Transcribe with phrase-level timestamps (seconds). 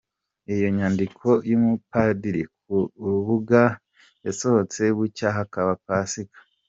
[0.53, 3.61] Iyo nyandiko y’umupadiri ku urubuga,
[4.25, 6.37] yasohotse bucya hakaba Pasika.